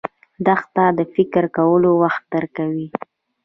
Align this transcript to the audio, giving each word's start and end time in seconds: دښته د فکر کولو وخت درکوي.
دښته 0.45 0.85
د 0.97 0.99
فکر 1.15 1.43
کولو 1.57 1.91
وخت 2.03 2.23
درکوي. 2.33 2.87